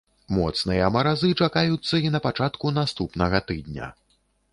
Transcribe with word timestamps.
Моцныя 0.35 0.85
маразы 0.95 1.29
чакаюцца 1.47 1.95
і 2.05 2.11
на 2.15 2.21
пачатку 2.25 2.73
наступнага 2.79 3.43
тыдня. 3.51 3.91